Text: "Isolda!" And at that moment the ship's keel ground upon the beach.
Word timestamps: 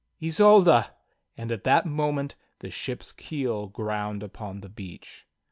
"Isolda!" 0.19 0.95
And 1.37 1.51
at 1.51 1.63
that 1.63 1.85
moment 1.85 2.33
the 2.57 2.71
ship's 2.71 3.11
keel 3.11 3.67
ground 3.67 4.23
upon 4.23 4.61
the 4.61 4.67
beach. 4.69 5.27